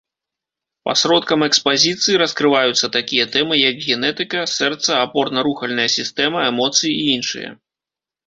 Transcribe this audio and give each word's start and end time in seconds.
Пасродкам 0.87 1.41
экспазіцыі 1.47 2.19
раскрываюцца 2.21 2.89
такія 2.97 3.25
тэмы, 3.35 3.55
як 3.71 3.75
генетыка, 3.87 4.39
сэрца, 4.55 4.91
апорна-рухальная 5.05 5.87
сістэма, 5.99 6.39
эмоцыі 6.53 6.91
і 7.01 7.05
іншыя. 7.15 7.49